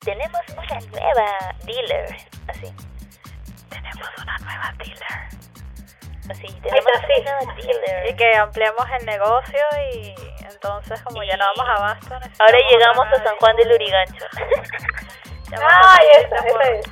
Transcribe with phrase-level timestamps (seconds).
[0.00, 2.16] Tenemos una nueva dealer,
[2.48, 2.74] así.
[3.68, 5.28] Tenemos una nueva dealer.
[6.30, 8.10] Así, tenemos una nueva dealer.
[8.10, 9.60] Y que ampliamos el negocio
[9.92, 10.14] y
[10.50, 12.14] entonces como ya no vamos a abasto.
[12.14, 14.24] Ahora llegamos a San Juan del Urigancho.
[15.52, 16.86] ¡Ay, esa, esa es!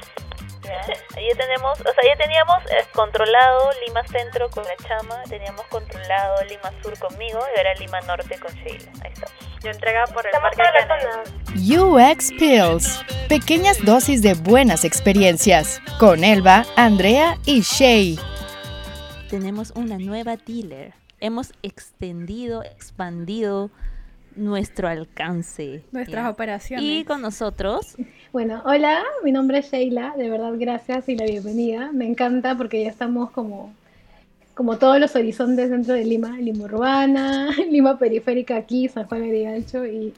[1.17, 6.45] Ya tenemos, o sea, ya teníamos eh, controlado Lima Centro con la chama, teníamos controlado
[6.45, 8.91] Lima Sur conmigo y ahora Lima Norte con Sheila.
[9.03, 9.29] Ahí está.
[9.63, 10.33] Yo entregaba por el
[10.81, 11.33] Estamos.
[11.57, 13.05] UX Pills.
[13.29, 15.81] Pequeñas dosis de buenas experiencias.
[15.99, 18.19] Con Elba, Andrea y Shay.
[19.29, 20.95] tenemos una nueva dealer.
[21.21, 23.71] Hemos extendido, expandido
[24.37, 25.83] nuestro alcance.
[25.91, 26.85] Nuestras operaciones.
[26.85, 27.97] Y con nosotros,
[28.33, 31.91] Bueno, hola, mi nombre es Sheila, de verdad gracias y la bienvenida.
[31.93, 33.75] Me encanta porque ya estamos como,
[34.59, 39.29] como todos los horizontes dentro de Lima, Lima urbana, Lima periférica aquí, San Juan de
[39.29, 40.13] Urigancho y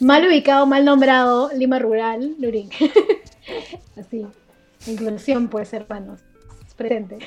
[0.00, 2.70] mal ubicado, mal nombrado, Lima rural, Lurín.
[3.98, 4.28] Así,
[4.86, 6.20] inclusión pues hermanos,
[6.76, 7.18] presente.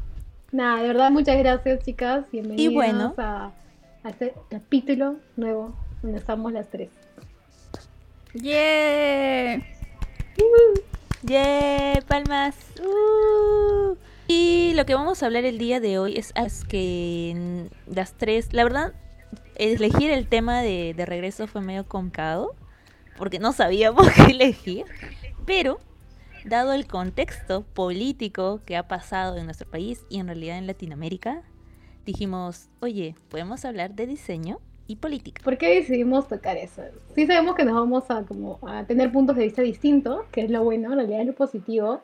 [0.52, 3.14] Nada, de verdad muchas gracias chicas, bienvenidas bueno.
[3.18, 3.52] a,
[4.02, 6.88] a este capítulo nuevo donde estamos las tres.
[8.32, 9.60] ¡Yeah!
[11.24, 12.00] ¡Yeah!
[12.08, 12.56] ¡Palmas!
[12.82, 13.19] ¡Uh!
[14.80, 18.64] Lo que vamos a hablar el día de hoy es, es que las tres, la
[18.64, 18.94] verdad,
[19.56, 22.54] elegir el tema de, de regreso fue medio complicado,
[23.18, 24.86] porque no sabíamos qué elegir,
[25.44, 25.80] pero
[26.46, 31.42] dado el contexto político que ha pasado en nuestro país y en realidad en Latinoamérica,
[32.06, 35.42] dijimos, oye, podemos hablar de diseño y política.
[35.44, 36.80] ¿Por qué decidimos tocar eso?
[37.14, 40.50] Sí sabemos que nos vamos a, como, a tener puntos de vista distintos, que es
[40.50, 42.00] lo bueno, en realidad es lo positivo.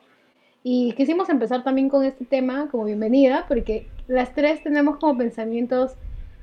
[0.69, 5.93] Y quisimos empezar también con este tema como bienvenida, porque las tres tenemos como pensamientos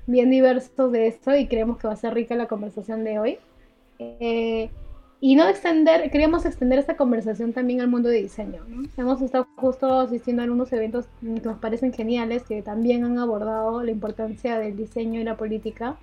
[0.07, 3.39] bien diversos de esto y creemos que va a ser rica la conversación de hoy.
[3.99, 4.71] Eh,
[5.21, 8.65] y no extender, queríamos extender esta conversación también al mundo de diseño.
[8.67, 8.89] ¿no?
[8.97, 13.83] Hemos estado justo asistiendo a algunos eventos que nos parecen geniales, que también han abordado
[13.83, 15.99] la importancia del diseño y la política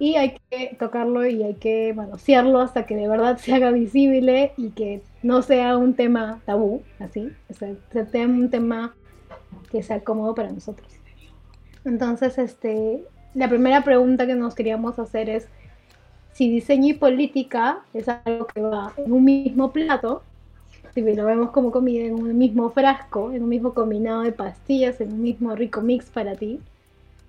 [0.00, 4.52] y hay que tocarlo y hay que manosearlo hasta que de verdad se haga visible
[4.56, 8.94] y que no sea un tema tabú, así, o sea, un tema
[9.70, 10.88] que sea cómodo para nosotros.
[11.84, 15.48] Entonces, este, la primera pregunta que nos queríamos hacer es
[16.32, 20.22] si diseño y política es algo que va en un mismo plato,
[20.94, 24.98] si lo vemos como comida en un mismo frasco, en un mismo combinado de pastillas,
[25.02, 26.58] en un mismo rico mix para ti,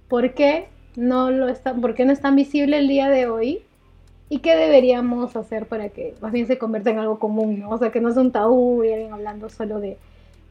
[0.08, 3.62] ¿por qué no lo está, por qué no es tan visible el día de hoy?
[4.30, 7.70] ¿Y qué deberíamos hacer para que más bien se convierta en algo común, ¿no?
[7.70, 9.98] O sea, que no sea un tabú y alguien hablando solo de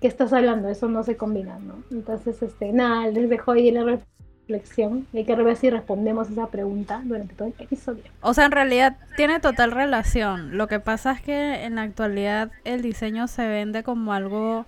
[0.00, 1.82] qué estás hablando, eso no se combina, ¿no?
[1.90, 5.06] Entonces, este, nada, les dejo ahí la reflexión.
[5.14, 8.02] Hay que ver si respondemos esa pregunta durante todo el episodio.
[8.20, 10.56] O sea, en realidad tiene total relación.
[10.56, 14.66] Lo que pasa es que en la actualidad el diseño se vende como algo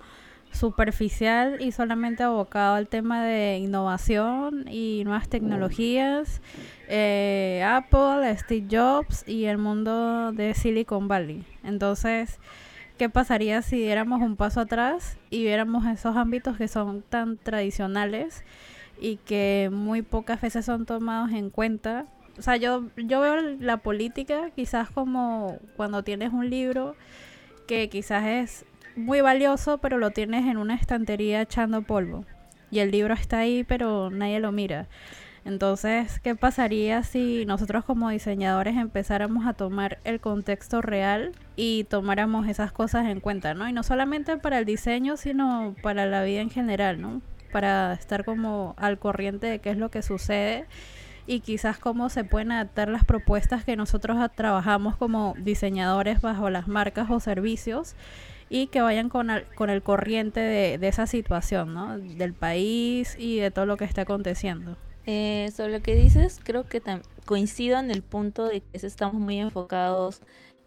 [0.53, 6.41] superficial y solamente abocado al tema de innovación y nuevas tecnologías.
[6.87, 11.43] Eh, Apple, Steve Jobs y el mundo de Silicon Valley.
[11.63, 12.39] Entonces,
[12.97, 18.43] ¿qué pasaría si diéramos un paso atrás y viéramos esos ámbitos que son tan tradicionales
[19.01, 22.05] y que muy pocas veces son tomados en cuenta?
[22.37, 26.95] O sea, yo, yo veo la política quizás como cuando tienes un libro
[27.67, 28.65] que quizás es
[28.95, 32.25] muy valioso, pero lo tienes en una estantería echando polvo.
[32.71, 34.87] Y el libro está ahí, pero nadie lo mira.
[35.45, 42.47] Entonces, ¿qué pasaría si nosotros como diseñadores empezáramos a tomar el contexto real y tomáramos
[42.47, 43.67] esas cosas en cuenta, ¿no?
[43.67, 47.21] Y no solamente para el diseño, sino para la vida en general, ¿no?
[47.51, 50.65] Para estar como al corriente de qué es lo que sucede
[51.27, 56.67] y quizás cómo se pueden adaptar las propuestas que nosotros trabajamos como diseñadores bajo las
[56.67, 57.95] marcas o servicios
[58.53, 61.97] y que vayan con, al- con el corriente de, de esa situación, ¿no?
[61.97, 64.77] Del país y de todo lo que está aconteciendo.
[65.07, 66.79] Eh, sobre lo que dices, creo que
[67.25, 70.21] coincido en el punto de que estamos muy enfocados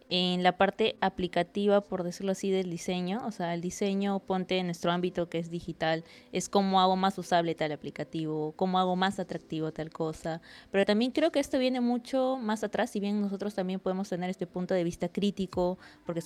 [0.09, 3.23] en la parte aplicativa, por decirlo así, del diseño.
[3.27, 7.19] O sea, el diseño, ponte en nuestro ámbito que es digital, es cómo hago más
[7.19, 10.41] usable tal aplicativo, cómo hago más atractivo tal cosa.
[10.71, 14.31] Pero también creo que esto viene mucho más atrás, si bien nosotros también podemos tener
[14.31, 16.23] este punto de vista crítico, porque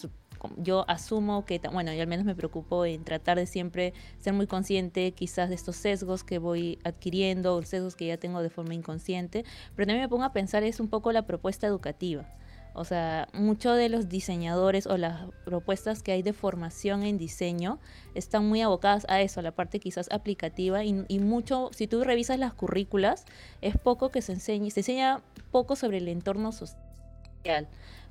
[0.57, 4.47] yo asumo que, bueno, yo al menos me preocupo en tratar de siempre ser muy
[4.47, 8.75] consciente quizás de estos sesgos que voy adquiriendo, o sesgos que ya tengo de forma
[8.75, 9.45] inconsciente,
[9.75, 12.27] pero también me pongo a pensar es un poco la propuesta educativa.
[12.75, 17.79] O sea, muchos de los diseñadores o las propuestas que hay de formación en diseño
[18.15, 22.39] están muy abocadas a eso, a la parte quizás aplicativa y, mucho, si tú revisas
[22.39, 23.25] las currículas,
[23.61, 25.21] es poco que se enseña, se enseña
[25.51, 27.69] poco sobre el entorno social.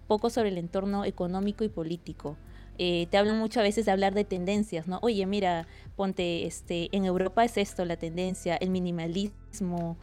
[0.07, 2.35] poco sobre el entorno económico y político.
[2.79, 5.00] Eh, te hablan mucho a veces de hablar de tendencias, ¿no?
[5.01, 9.97] Oye, mira, ponte, este, en Europa es esto la tendencia, el minimalismo,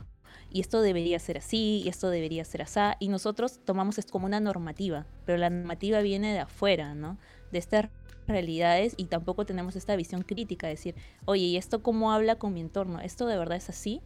[0.56, 4.24] y esto debería ser así, y esto debería ser así, y nosotros tomamos esto como
[4.24, 7.18] una normativa, pero la normativa viene de afuera, ¿no?
[7.52, 7.90] De estas
[8.26, 10.94] realidades y tampoco tenemos esta visión crítica, de decir,
[11.26, 13.00] oye, ¿y esto cómo habla con mi entorno?
[13.00, 14.00] ¿Esto de verdad es así?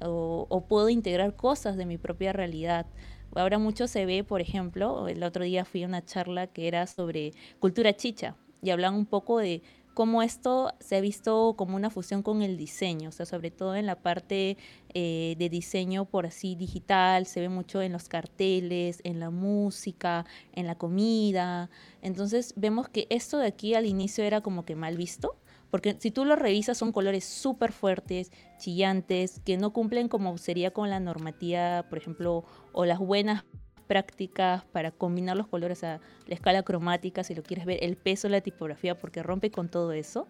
[0.00, 2.86] O, o puedo integrar cosas de mi propia realidad.
[3.34, 6.86] Ahora mucho se ve, por ejemplo, el otro día fui a una charla que era
[6.86, 9.60] sobre cultura chicha y hablan un poco de
[9.94, 13.74] cómo esto se ha visto como una fusión con el diseño, o sea, sobre todo
[13.74, 14.56] en la parte
[14.94, 20.24] eh, de diseño por así digital, se ve mucho en los carteles, en la música,
[20.52, 21.70] en la comida.
[22.00, 25.36] Entonces vemos que esto de aquí al inicio era como que mal visto,
[25.70, 30.72] porque si tú lo revisas son colores súper fuertes, chillantes, que no cumplen como sería
[30.72, 33.44] con la normativa, por ejemplo, o las buenas
[33.92, 38.26] prácticas para combinar los colores a la escala cromática, si lo quieres ver, el peso
[38.30, 40.26] la tipografía, porque rompe con todo eso,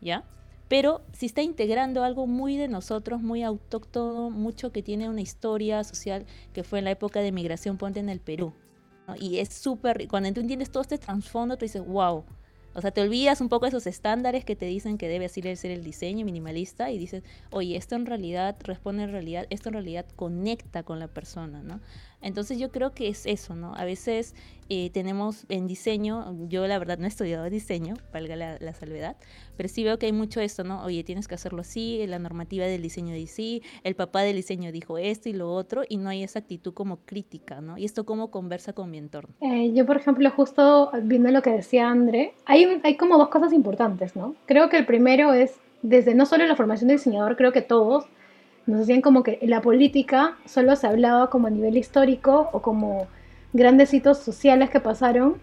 [0.00, 0.24] ¿ya?
[0.68, 5.84] Pero si está integrando algo muy de nosotros, muy autóctono, mucho que tiene una historia
[5.84, 6.24] social
[6.54, 8.54] que fue en la época de migración, ponte en el Perú.
[9.20, 12.24] Y es súper, cuando tú entiendes todo este trasfondo, tú dices, wow,
[12.74, 15.70] o sea, te olvidas un poco de esos estándares que te dicen que debe ser
[15.70, 20.06] el diseño minimalista y dices, oye, esto en realidad responde en realidad, esto en realidad
[20.16, 21.80] conecta con la persona, ¿no?
[22.22, 23.74] Entonces yo creo que es eso, ¿no?
[23.74, 24.34] A veces
[24.68, 29.16] eh, tenemos en diseño, yo la verdad no he estudiado diseño, valga la, salvedad,
[29.56, 30.82] pero sí veo que hay mucho esto, ¿no?
[30.82, 34.72] Oye, tienes que hacerlo así, la normativa del diseño dice sí, el papá del diseño
[34.72, 37.76] dijo esto y lo otro, y no hay esa actitud como crítica, ¿no?
[37.76, 39.34] Y esto cómo conversa con mi entorno.
[39.40, 43.52] Eh, yo, por ejemplo, justo viendo lo que decía André, hay, hay como dos cosas
[43.52, 44.34] importantes, ¿no?
[44.46, 48.06] Creo que el primero es, desde no solo la formación de diseñador, creo que todos,
[48.66, 53.06] nos decían como que la política solo se hablaba como a nivel histórico o como
[53.52, 55.36] grandes hitos sociales que pasaron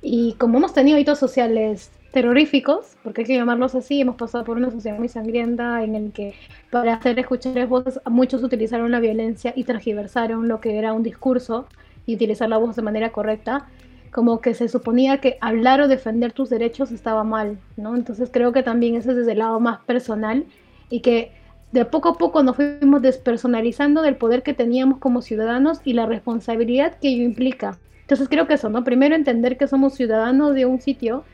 [0.00, 4.56] y como hemos tenido hitos sociales terroríficos, porque hay que llamarlos así, hemos pasado por
[4.56, 6.34] una sociedad muy sangrienta en el que
[6.70, 11.66] para hacer escuchar voces muchos utilizaron la violencia y transgiversaron lo que era un discurso
[12.04, 13.66] y utilizar la voz de manera correcta,
[14.10, 17.96] como que se suponía que hablar o defender tus derechos estaba mal, ¿no?
[17.96, 20.44] Entonces creo que también eso es desde el lado más personal
[20.90, 21.32] y que
[21.72, 26.06] de poco a poco nos fuimos despersonalizando del poder que teníamos como ciudadanos y la
[26.06, 27.78] responsabilidad que ello implica.
[28.02, 28.84] Entonces creo que eso, ¿no?
[28.84, 31.24] Primero entender que somos ciudadanos de un sitio,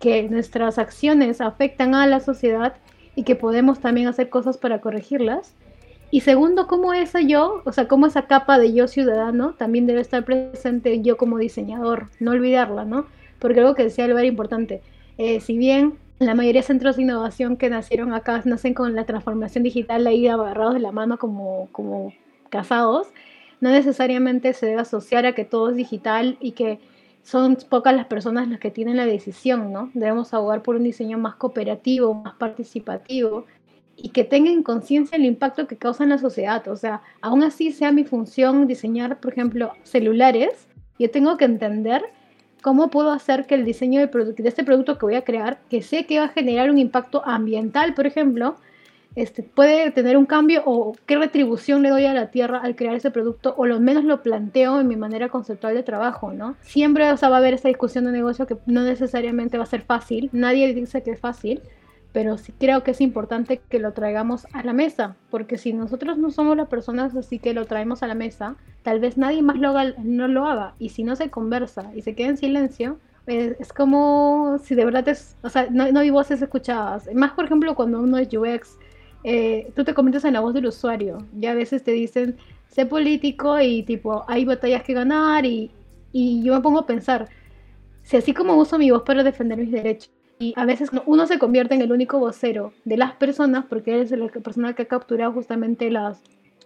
[0.00, 2.74] que nuestras acciones afectan a la sociedad
[3.14, 5.54] y que podemos también hacer cosas para corregirlas.
[6.10, 10.00] Y segundo, cómo esa yo, o sea, cómo esa capa de yo ciudadano también debe
[10.00, 13.06] estar presente yo como diseñador, no olvidarla, ¿no?
[13.38, 14.82] Porque algo que decía era importante.
[15.18, 19.04] Eh, si bien la mayoría de centros de innovación que nacieron acá nacen con la
[19.04, 22.12] transformación digital ahí agarrados de la mano como, como
[22.50, 23.08] casados.
[23.60, 26.78] No necesariamente se debe asociar a que todo es digital y que
[27.22, 29.90] son pocas las personas las que tienen la decisión, ¿no?
[29.94, 33.46] Debemos abogar por un diseño más cooperativo, más participativo
[33.96, 36.66] y que tengan conciencia del impacto que causa en la sociedad.
[36.68, 40.68] O sea, aún así sea mi función diseñar, por ejemplo, celulares,
[40.98, 42.02] yo tengo que entender
[42.64, 45.82] ¿Cómo puedo hacer que el diseño de, de, este producto que voy a crear, que
[45.82, 48.56] sé que va a generar un impacto ambiental, por ejemplo,
[49.16, 52.94] este, puede tener un cambio o qué retribución le doy a la tierra al crear
[52.94, 56.56] ese producto o lo menos lo planteo en mi manera conceptual de trabajo, ¿no?
[56.62, 60.30] Siempre va a haber esa discusión de negocio que no necesariamente va a ser fácil,
[60.32, 61.60] nadie dice que es fácil,
[62.14, 66.16] pero sí creo que es importante que lo traigamos a la mesa, porque si nosotros
[66.16, 68.54] no somos las personas así que lo traemos a la mesa,
[68.84, 72.02] tal vez nadie más lo haga, no lo haga, y si no se conversa y
[72.02, 76.10] se queda en silencio, es, como si de verdad es, o sea, no, no, hay
[76.10, 77.12] voces escuchadas.
[77.14, 78.78] Más, por ejemplo, cuando uno es UX,
[79.24, 82.36] eh, tú te conviertes en la voz del usuario, y a veces te dicen,
[82.68, 85.68] sé político y tipo, hay batallas que ganar, y,
[86.12, 87.28] y yo me pongo a pensar,
[88.04, 90.12] si así como uso mi voz para defender mis derechos,
[90.44, 94.10] y a veces uno se convierte en el único vocero de las personas porque eres
[94.10, 96.22] la persona que ha capturado justamente las,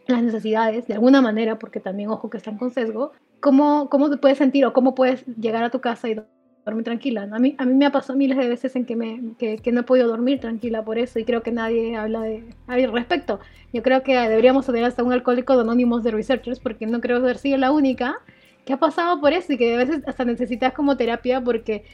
[0.08, 3.12] las necesidades de alguna manera, porque también, ojo, que están con sesgo.
[3.38, 6.20] ¿Cómo, cómo te puedes sentir o cómo puedes llegar a tu casa y
[6.66, 7.28] dormir tranquila?
[7.30, 9.70] A mí, a mí me ha pasado miles de veces en que, me, que, que
[9.70, 13.38] no he podido dormir tranquila por eso y creo que nadie habla de, al respecto.
[13.72, 17.18] Yo creo que deberíamos tener hasta un alcohólico de anónimos de researchers porque no creo
[17.18, 18.16] haber sido la única
[18.64, 21.84] que ha pasado por eso y que a veces hasta necesitas como terapia porque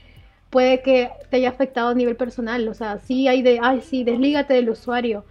[0.54, 2.68] puede que te haya afectado a nivel personal.
[2.68, 5.24] O sea, sí hay de, ay, sí, deslígate del usuario,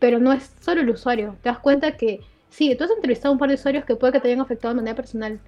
[0.00, 1.36] pero no es solo el usuario.
[1.42, 4.14] Te das cuenta que, sí, tú has entrevistado a un par de usuarios que puede
[4.14, 5.38] que te hayan afectado de manera personal,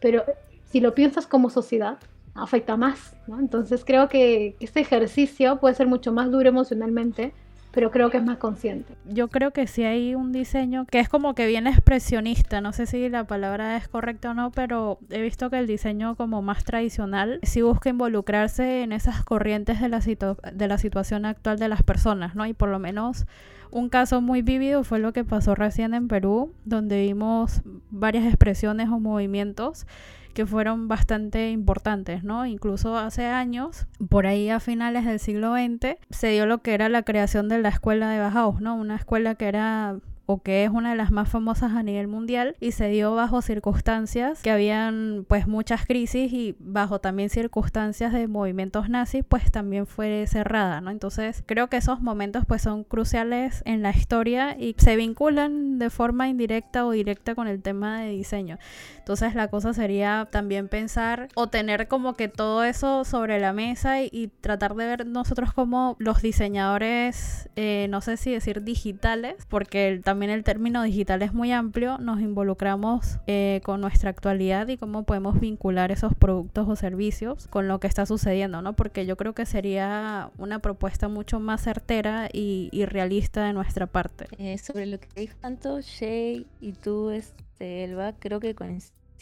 [0.00, 0.24] pero
[0.64, 1.98] si lo piensas como sociedad,
[2.34, 3.14] afecta más.
[3.28, 7.32] Entonces creo que este ejercicio puede ser mucho más duro emocionalmente
[7.72, 8.94] pero creo que es más consciente.
[9.06, 12.86] Yo creo que sí hay un diseño que es como que bien expresionista, no sé
[12.86, 16.64] si la palabra es correcta o no, pero he visto que el diseño como más
[16.64, 21.82] tradicional sí busca involucrarse en esas corrientes de la, de la situación actual de las
[21.82, 22.46] personas, ¿no?
[22.46, 23.26] Y por lo menos
[23.70, 28.90] un caso muy vívido fue lo que pasó recién en Perú, donde vimos varias expresiones
[28.90, 29.86] o movimientos
[30.32, 32.46] que fueron bastante importantes, ¿no?
[32.46, 36.88] Incluso hace años, por ahí a finales del siglo XX, se dio lo que era
[36.88, 38.74] la creación de la escuela de Bauhaus, ¿no?
[38.74, 42.56] Una escuela que era o que es una de las más famosas a nivel mundial
[42.60, 48.28] y se dio bajo circunstancias que habían pues muchas crisis y bajo también circunstancias de
[48.28, 50.90] movimientos nazis pues también fue cerrada, ¿no?
[50.90, 55.90] Entonces creo que esos momentos pues son cruciales en la historia y se vinculan de
[55.90, 58.58] forma indirecta o directa con el tema de diseño.
[58.98, 64.02] Entonces la cosa sería también pensar o tener como que todo eso sobre la mesa
[64.02, 69.88] y, tratar de ver nosotros como los diseñadores, eh, no sé si decir digitales, porque
[69.88, 74.76] el, también el término digital es muy amplio, nos involucramos eh, con nuestra actualidad y
[74.76, 78.76] cómo podemos vincular esos productos o servicios con lo que está sucediendo, ¿no?
[78.76, 84.26] Porque yo creo que sería una propuesta mucho más certera y, realista de nuestra parte.
[84.36, 88.54] Eh, sobre lo que dijo tanto Shay y tú, este, Elba, creo que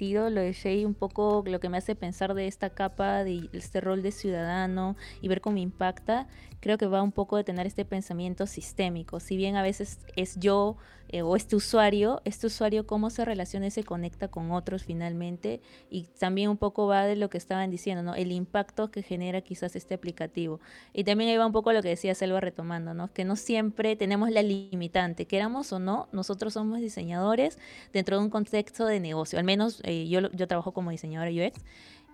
[0.00, 3.80] lo de Shay un poco lo que me hace pensar de esta capa de este
[3.80, 6.26] rol de ciudadano y ver cómo impacta
[6.60, 9.20] creo que va un poco de tener este pensamiento sistémico.
[9.20, 10.76] Si bien a veces es yo
[11.12, 15.60] eh, o este usuario, este usuario cómo se relaciona y se conecta con otros finalmente
[15.90, 18.14] y también un poco va de lo que estaban diciendo, ¿no?
[18.14, 20.60] El impacto que genera quizás este aplicativo.
[20.92, 23.12] Y también ahí va un poco lo que decía Selva retomando, ¿no?
[23.12, 27.58] Que no siempre tenemos la limitante, queramos o no, nosotros somos diseñadores
[27.92, 31.60] dentro de un contexto de negocio, al menos eh, yo, yo trabajo como diseñadora UX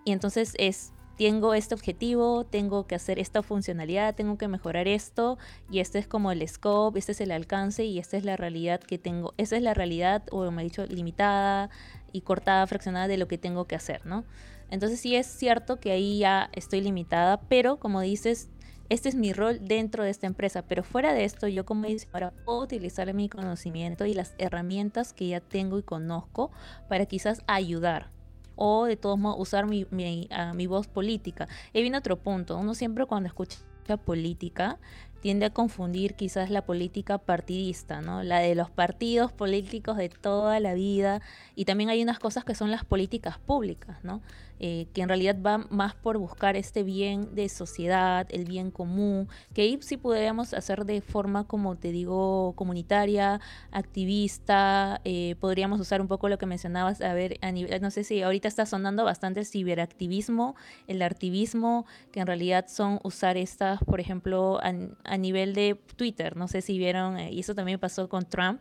[0.04, 5.38] y entonces es tengo este objetivo, tengo que hacer esta funcionalidad, tengo que mejorar esto
[5.70, 8.80] y este es como el scope, este es el alcance y esta es la realidad
[8.80, 11.70] que tengo, esa es la realidad o me he dicho limitada
[12.12, 14.24] y cortada, fraccionada de lo que tengo que hacer, ¿no?
[14.70, 18.48] Entonces sí es cierto que ahí ya estoy limitada, pero como dices,
[18.88, 22.32] este es mi rol dentro de esta empresa, pero fuera de esto yo como ahora
[22.44, 26.50] puedo utilizar mi conocimiento y las herramientas que ya tengo y conozco
[26.88, 28.10] para quizás ayudar,
[28.56, 31.48] o de todos modos usar mi, mi, ah, mi voz política.
[31.72, 33.58] Y viene otro punto, uno siempre cuando escucha
[34.04, 34.78] política
[35.26, 38.22] tiende a confundir quizás la política partidista, ¿no?
[38.22, 41.20] La de los partidos políticos de toda la vida
[41.56, 44.22] y también hay unas cosas que son las políticas públicas, ¿no?
[44.58, 49.28] Eh, que en realidad va más por buscar este bien de sociedad, el bien común,
[49.52, 53.38] que ahí sí podríamos hacer de forma, como te digo, comunitaria,
[53.70, 58.02] activista, eh, podríamos usar un poco lo que mencionabas, a ver, a nivel, no sé
[58.02, 60.56] si ahorita está sonando bastante el ciberactivismo,
[60.86, 66.48] el activismo, que en realidad son usar estas, por ejemplo, a, nivel de Twitter, no
[66.48, 68.60] sé si vieron, eh, y eso también pasó con Trump,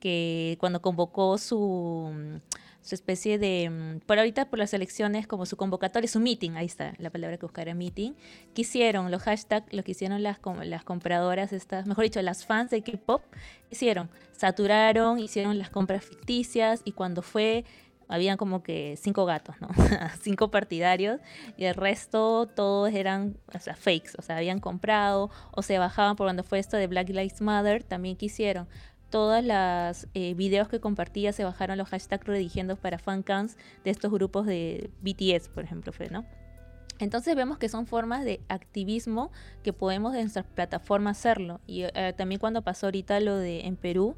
[0.00, 2.40] que cuando convocó su
[2.88, 6.64] su especie de, mm, por ahorita por las elecciones, como su convocatoria, su meeting, ahí
[6.64, 8.12] está la palabra que buscaré, meeting,
[8.54, 12.70] que hicieron los hashtags, lo que hicieron las, las compradoras, estas, mejor dicho, las fans
[12.70, 13.22] de K-pop,
[13.70, 17.66] hicieron, saturaron, hicieron las compras ficticias y cuando fue
[18.08, 19.68] habían como que cinco gatos, ¿no?
[20.20, 21.20] cinco partidarios
[21.56, 26.16] y el resto todos eran, o sea, fakes, o sea, habían comprado o se bajaban
[26.16, 28.68] por cuando fue esto de Black Lives Matter, también quisieron
[29.10, 34.12] todas las eh, videos que compartía se bajaron los hashtags redirigiendo para fancams de estos
[34.12, 36.08] grupos de BTS, por ejemplo, fue.
[36.98, 39.30] Entonces vemos que son formas de activismo
[39.62, 41.60] que podemos en nuestra plataforma hacerlo.
[41.66, 44.16] Y eh, también cuando pasó ahorita lo de en Perú,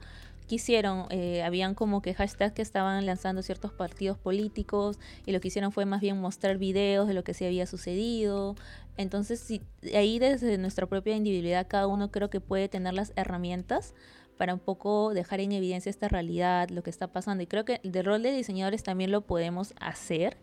[0.51, 5.47] quisieron, eh, habían como que hashtags que estaban lanzando ciertos partidos políticos y lo que
[5.47, 8.57] hicieron fue más bien mostrar videos de lo que se había sucedido.
[8.97, 9.63] Entonces, si,
[9.95, 13.95] ahí desde nuestra propia individualidad cada uno creo que puede tener las herramientas
[14.39, 17.45] para un poco dejar en evidencia esta realidad, lo que está pasando.
[17.45, 20.37] Y creo que el rol de diseñadores también lo podemos hacer.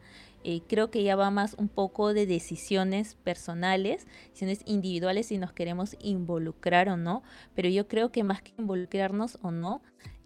[0.44, 5.51] Eh, creo que ya va más un poco de decisiones personales, decisiones individuales si nos
[5.51, 7.24] queremos involucrar o no.
[7.56, 9.82] Pero yo creo que más que involucrarnos o no,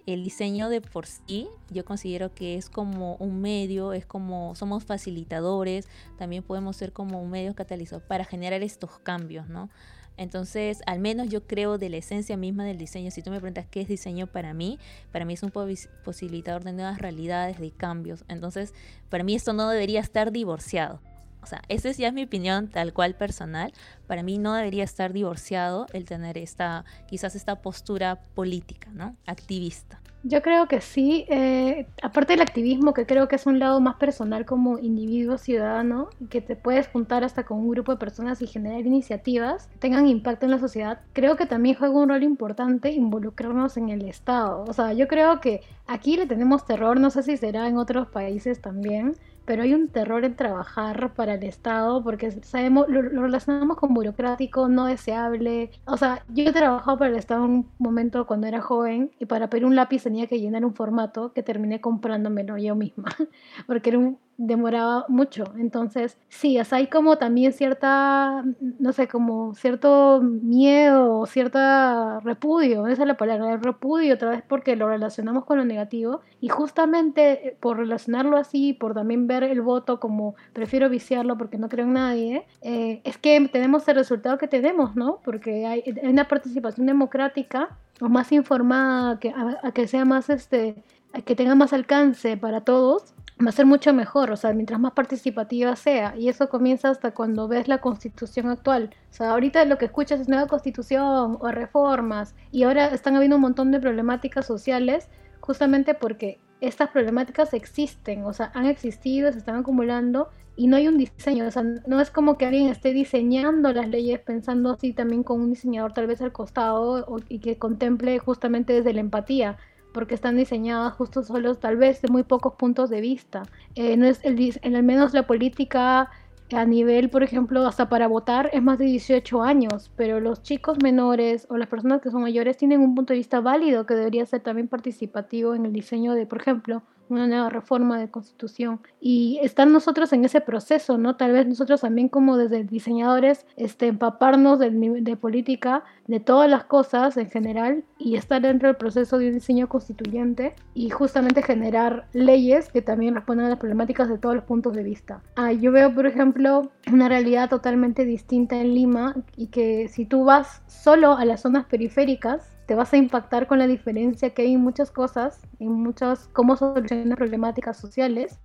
[0.05, 4.83] el diseño de por sí, yo considero que es como un medio, es como somos
[4.83, 5.87] facilitadores,
[6.17, 9.69] también podemos ser como un medio catalizador para generar estos cambios, ¿no?
[10.17, 13.11] Entonces, al menos yo creo de la esencia misma del diseño.
[13.11, 14.77] Si tú me preguntas qué es diseño para mí,
[15.11, 18.23] para mí es un posibilitador de nuevas realidades, de cambios.
[18.27, 18.73] Entonces,
[19.09, 21.01] para mí esto no debería estar divorciado.
[21.41, 23.73] O sea, esa es ya mi opinión tal cual personal.
[24.05, 29.15] Para mí no debería estar divorciado el tener esta, quizás esta postura política, ¿no?
[29.25, 30.00] Activista.
[30.23, 33.95] Yo creo que sí, eh, aparte del activismo, que creo que es un lado más
[33.95, 38.45] personal como individuo ciudadano, que te puedes juntar hasta con un grupo de personas y
[38.47, 42.91] generar iniciativas que tengan impacto en la sociedad, creo que también juega un rol importante
[42.91, 44.63] involucrarnos en el Estado.
[44.67, 48.07] O sea, yo creo que aquí le tenemos terror, no sé si será en otros
[48.07, 53.77] países también, pero hay un terror en trabajar para el Estado porque sabemos, lo, relacionamos
[53.77, 55.71] con burocrático, no deseable.
[55.85, 59.25] O sea, yo he trabajado para el Estado en un momento cuando era joven y
[59.25, 63.09] para pedir un lápiz tenía que llenar un formato que terminé comprándomelo yo misma
[63.67, 65.43] porque era un, demoraba mucho.
[65.57, 68.43] Entonces, sí, o hay como también cierta,
[68.79, 74.75] no sé, como cierto miedo, cierta repudio, esa es la palabra, repudio otra vez porque
[74.75, 79.61] lo relacionamos con lo negativo y justamente eh, por relacionarlo así, por también ver el
[79.61, 84.37] voto como prefiero viciarlo porque no creo en nadie, eh, es que tenemos el resultado
[84.37, 85.19] que tenemos, ¿no?
[85.23, 89.33] Porque hay, una participación democrática o más informada, que,
[89.73, 90.83] que sea más, este,
[91.25, 93.13] que tenga más alcance para todos,
[93.45, 96.15] va a ser mucho mejor, o sea, mientras más participativa sea.
[96.17, 98.91] Y eso comienza hasta cuando ves la constitución actual.
[99.09, 102.35] O sea, ahorita lo que escuchas es nueva constitución o reformas.
[102.51, 108.33] Y ahora están habiendo un montón de problemáticas sociales justamente porque estas problemáticas existen, o
[108.33, 112.11] sea, han existido, se están acumulando y no hay un diseño, o sea, no es
[112.11, 116.21] como que alguien esté diseñando las leyes pensando así también con un diseñador tal vez
[116.21, 119.57] al costado y que contemple justamente desde la empatía,
[119.93, 123.43] porque están diseñadas justo solos tal vez de muy pocos puntos de vista.
[123.75, 126.09] Eh, no es el, al menos la política
[126.53, 130.77] a nivel, por ejemplo, hasta para votar es más de 18 años, pero los chicos
[130.83, 134.25] menores o las personas que son mayores tienen un punto de vista válido que debería
[134.25, 138.79] ser también participativo en el diseño de, por ejemplo, una nueva reforma de constitución.
[138.99, 141.15] Y están nosotros en ese proceso, ¿no?
[141.15, 146.65] Tal vez nosotros también como desde diseñadores, este, empaparnos del, de política, de todas las
[146.65, 152.07] cosas en general y estar dentro del proceso de un diseño constituyente y justamente generar
[152.13, 155.21] leyes que también respondan a las problemáticas de todos los puntos de vista.
[155.35, 160.25] Ah, yo veo, por ejemplo, una realidad totalmente distinta en Lima y que si tú
[160.25, 164.53] vas solo a las zonas periféricas, te vas a impactar con la diferencia que hay
[164.53, 168.39] en muchas cosas, en muchas, cómo solucionar problemáticas sociales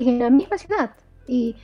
[0.00, 0.90] en la misma ciudad.
[1.28, 1.54] Y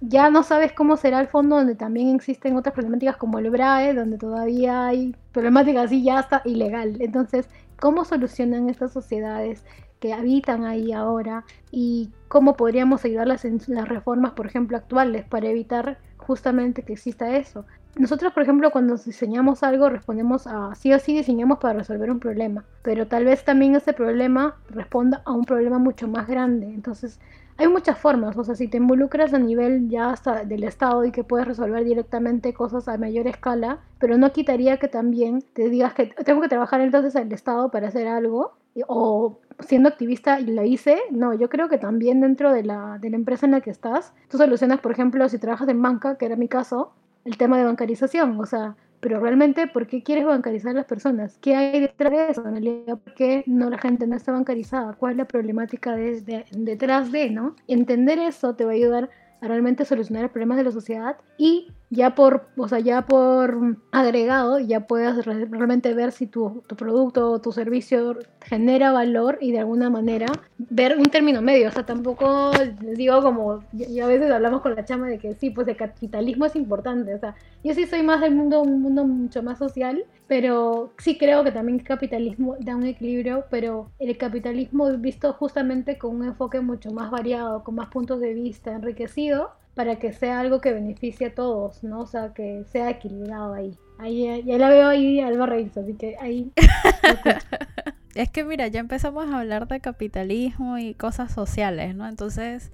[0.00, 3.94] ya no sabes cómo será el fondo donde también existen otras problemáticas como el BRAE,
[3.94, 6.98] donde todavía hay problemáticas y ya está ilegal.
[7.00, 7.48] Entonces,
[7.80, 9.64] ¿cómo solucionan estas sociedades
[9.98, 11.44] que habitan ahí ahora?
[11.72, 17.36] Y cómo podríamos ayudarlas en las reformas, por ejemplo, actuales para evitar justamente que exista
[17.36, 17.64] eso.
[17.98, 22.20] Nosotros, por ejemplo, cuando diseñamos algo, respondemos a sí o sí diseñamos para resolver un
[22.20, 26.66] problema, pero tal vez también ese problema responda a un problema mucho más grande.
[26.66, 27.18] Entonces,
[27.56, 31.10] hay muchas formas, o sea, si te involucras a nivel ya hasta del Estado y
[31.10, 35.94] que puedes resolver directamente cosas a mayor escala, pero no quitaría que también te digas
[35.94, 38.52] que tengo que trabajar entonces al Estado para hacer algo,
[38.88, 43.08] o siendo activista y lo hice, no, yo creo que también dentro de la, de
[43.08, 46.26] la empresa en la que estás, tú solucionas, por ejemplo, si trabajas en banca, que
[46.26, 46.92] era mi caso,
[47.26, 51.38] el tema de bancarización, o sea, pero realmente, ¿por qué quieres bancarizar a las personas?
[51.42, 52.42] ¿Qué hay detrás de eso?
[52.42, 54.94] ¿Por qué no la gente no está bancarizada?
[54.94, 57.54] ¿Cuál es la problemática detrás de, no?
[57.68, 59.10] Entender eso te va a ayudar
[59.42, 64.58] a realmente solucionar problemas de la sociedad y ya por, o sea, ya por agregado,
[64.58, 69.60] ya puedes realmente ver si tu, tu, producto o tu servicio genera valor y de
[69.60, 70.26] alguna manera
[70.58, 71.68] ver un término medio.
[71.68, 72.50] O sea, tampoco
[72.96, 76.56] digo como, a veces hablamos con la chama de que sí, pues el capitalismo es
[76.56, 77.14] importante.
[77.14, 81.16] O sea, yo sí soy más del mundo, un mundo mucho más social, pero sí
[81.18, 86.24] creo que también el capitalismo da un equilibrio, pero el capitalismo visto justamente con un
[86.24, 90.72] enfoque mucho más variado, con más puntos de vista, enriquecido para que sea algo que
[90.72, 92.00] beneficie a todos, ¿no?
[92.00, 93.76] O sea, que sea equilibrado ahí.
[93.98, 96.50] Ahí ya la veo ahí Alba Reis, así que ahí.
[98.14, 102.08] es que mira, ya empezamos a hablar de capitalismo y cosas sociales, ¿no?
[102.08, 102.72] Entonces,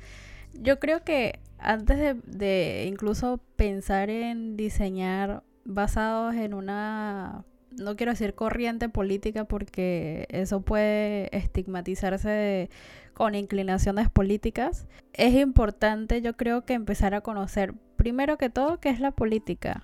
[0.54, 7.44] yo creo que antes de, de incluso pensar en diseñar basados en una
[7.78, 12.70] no quiero decir corriente política porque eso puede estigmatizarse
[13.14, 18.90] con inclinaciones políticas, es importante yo creo que empezar a conocer primero que todo qué
[18.90, 19.82] es la política,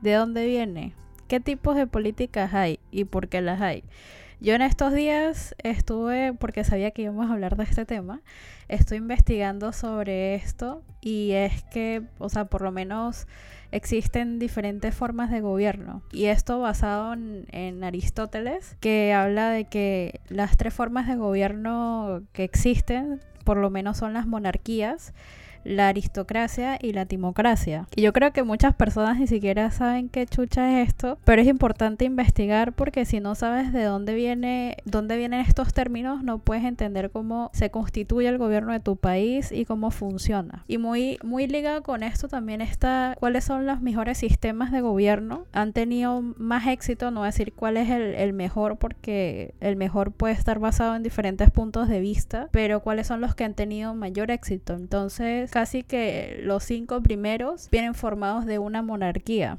[0.00, 0.94] de dónde viene,
[1.28, 3.84] qué tipos de políticas hay y por qué las hay.
[4.40, 8.22] Yo en estos días estuve, porque sabía que íbamos a hablar de este tema,
[8.68, 13.26] estoy investigando sobre esto y es que, o sea, por lo menos
[13.72, 16.02] existen diferentes formas de gobierno.
[16.12, 22.44] Y esto basado en, Aristóteles, que habla de que las tres formas de gobierno que
[22.44, 25.14] existen, por lo menos son las monarquías,
[25.64, 27.86] la aristocracia y la timocracia.
[27.94, 31.48] Y yo creo que muchas personas ni siquiera saben qué chucha es esto, pero es
[31.48, 36.64] importante investigar porque si no sabes de dónde viene, dónde vienen estos términos, no puedes
[36.64, 40.64] entender cómo se constituye el gobierno de tu país y cómo funciona.
[40.66, 45.46] Y muy, muy ligado con esto también está cuáles son los mejores sistemas de gobierno.
[45.52, 50.34] Han tenido más éxito, no decir cuál es el, el mejor porque el mejor puede
[50.34, 54.30] estar basado en diferentes puntos de vista, pero cuáles son los que han tenido mayor
[54.30, 54.74] éxito.
[54.74, 59.58] Entonces, casi que los cinco primeros vienen formados de una monarquía.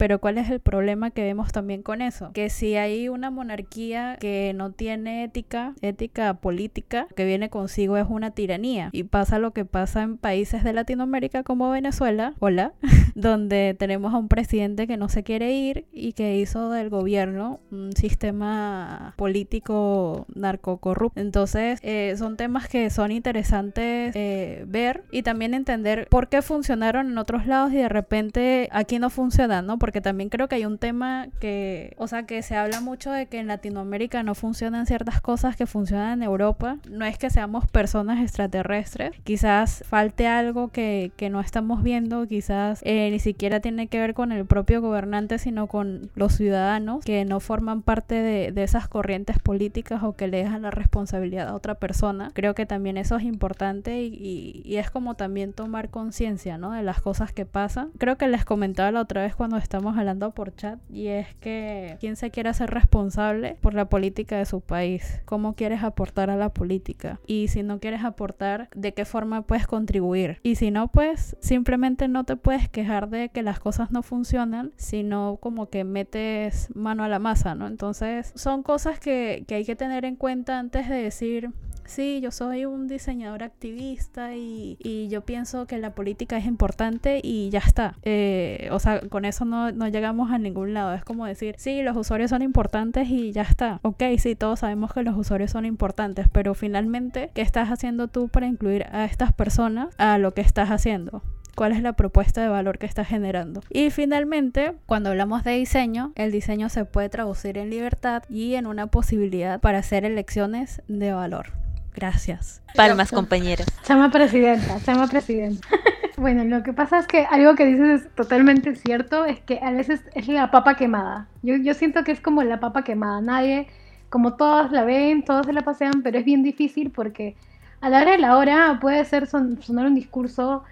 [0.00, 2.30] Pero ¿cuál es el problema que vemos también con eso?
[2.32, 8.06] Que si hay una monarquía que no tiene ética, ética política, que viene consigo es
[8.08, 8.88] una tiranía.
[8.92, 12.72] Y pasa lo que pasa en países de Latinoamérica como Venezuela, hola,
[13.14, 17.60] donde tenemos a un presidente que no se quiere ir y que hizo del gobierno
[17.70, 21.20] un sistema político narcocorrupto.
[21.20, 27.10] Entonces, eh, son temas que son interesantes eh, ver y también entender por qué funcionaron
[27.10, 29.78] en otros lados y de repente aquí no funcionan, ¿no?
[29.78, 33.26] porque también creo que hay un tema que, o sea, que se habla mucho de
[33.26, 36.78] que en Latinoamérica no funcionan ciertas cosas que funcionan en Europa.
[36.88, 42.80] No es que seamos personas extraterrestres, quizás falte algo que, que no estamos viendo, quizás
[42.84, 47.24] eh, ni siquiera tiene que ver con el propio gobernante, sino con los ciudadanos que
[47.24, 51.54] no forman parte de, de esas corrientes políticas o que le dejan la responsabilidad a
[51.54, 52.30] otra persona.
[52.34, 56.72] Creo que también eso es importante y, y, y es como también tomar conciencia, ¿no?
[56.72, 57.90] De las cosas que pasan.
[57.98, 61.96] Creo que les comentaba la otra vez cuando estamos hablando por chat y es que
[62.00, 66.36] quién se quiere hacer responsable por la política de su país, cómo quieres aportar a
[66.36, 70.88] la política y si no quieres aportar, de qué forma puedes contribuir y si no,
[70.88, 75.84] pues simplemente no te puedes quejar de que las cosas no funcionan, sino como que
[75.84, 77.66] metes mano a la masa, ¿no?
[77.66, 81.52] Entonces son cosas que, que hay que tener en cuenta antes de decir
[81.90, 84.78] sí, yo soy un diseñador activista y,
[85.10, 87.96] yo pienso que la política es importante y ya está.
[88.02, 90.94] Eh, o sea, con eso no, llegamos a ningún lado.
[90.94, 93.80] Es como decir, sí, los usuarios son importantes y ya está.
[93.82, 98.28] Ok, sí, todos sabemos que los usuarios son importantes, pero finalmente, ¿qué estás haciendo tú
[98.28, 101.22] para incluir a estas personas a lo que estás haciendo?
[101.60, 103.60] cuál es la propuesta de valor que estás generando.
[103.68, 108.66] Y finalmente, cuando hablamos de diseño, el diseño se puede traducir en libertad y en
[108.66, 111.59] una posibilidad para hacer elecciones de valor.
[111.94, 112.62] Gracias.
[112.74, 113.66] Palmas, compañeras.
[113.84, 115.66] Chama presidenta, chama presidenta.
[116.16, 119.72] bueno, lo que pasa es que algo que dices es totalmente cierto, es que a
[119.72, 121.26] veces es la papa quemada.
[121.42, 123.20] Yo, yo siento que es como la papa quemada.
[123.20, 123.66] Nadie,
[124.08, 127.36] como todos la ven, todos se la pasean, pero es bien difícil porque
[127.80, 130.64] a la hora de la hora puede ser son, sonar un discurso